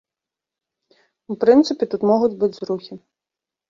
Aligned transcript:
У 1.33 1.39
прынцыпе, 1.45 1.83
тут 1.95 2.01
могуць 2.15 2.35
быць 2.43 2.55
зрухі. 2.61 2.93